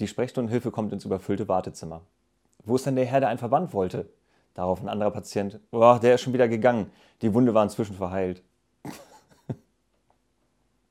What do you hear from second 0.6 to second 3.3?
kommt ins überfüllte Wartezimmer. Wo ist denn der Herr, der